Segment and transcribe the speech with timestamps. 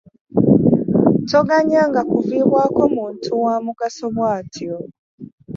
[1.29, 4.75] Toganyanga kuviibwako muntu wa mugaso bw'atyo.